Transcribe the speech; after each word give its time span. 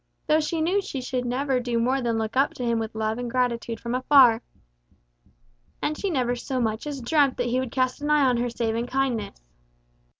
though 0.25 0.39
she 0.39 0.61
knew 0.61 0.81
she 0.81 0.99
should 0.99 1.25
never 1.25 1.59
do 1.59 1.77
more 1.77 2.01
than 2.01 2.17
look 2.17 2.35
up 2.35 2.55
to 2.55 2.65
him 2.65 2.79
with 2.79 2.95
love 2.95 3.19
and 3.19 3.29
gratitude 3.29 3.79
from 3.79 3.93
afar. 3.93 4.41
And 5.79 5.95
she 5.95 6.09
never 6.09 6.35
so 6.35 6.59
much 6.59 6.87
as 6.87 7.01
dreamt 7.01 7.37
that 7.37 7.49
he 7.49 7.59
would 7.59 7.71
cast 7.71 8.01
an 8.01 8.09
eye 8.09 8.25
on 8.27 8.37
her 8.37 8.49
save 8.49 8.75
in 8.75 8.87
kindness. 8.87 9.39